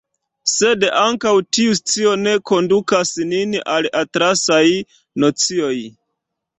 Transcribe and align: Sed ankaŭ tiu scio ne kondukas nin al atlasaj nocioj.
Sed 0.51 0.85
ankaŭ 1.01 1.33
tiu 1.57 1.75
scio 1.81 2.15
ne 2.23 2.35
kondukas 2.53 3.13
nin 3.37 3.57
al 3.77 3.89
atlasaj 4.03 4.63
nocioj. 5.25 5.75